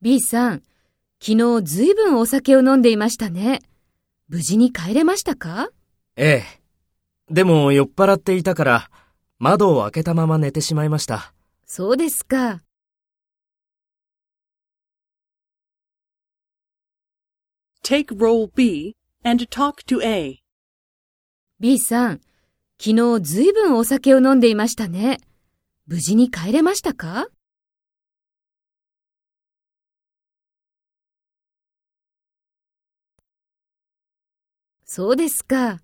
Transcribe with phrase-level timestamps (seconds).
[0.00, 0.62] B さん、
[1.20, 3.60] 昨日ずいぶんお酒を飲んでいましたね。
[4.28, 5.70] 無事に帰れましたか？
[6.14, 6.60] ええ。
[7.28, 8.90] でも酔っ払っていたから
[9.40, 11.34] 窓を開けたまま寝てしまいました。
[11.66, 12.62] そうですか。
[17.82, 18.94] Take role B
[19.24, 20.38] and talk to A.
[21.58, 22.20] B さん、
[22.80, 25.18] 昨日ずいぶんお酒を飲んでいましたね。
[25.88, 27.26] 無事に帰れましたか？
[34.92, 35.78] そうですか。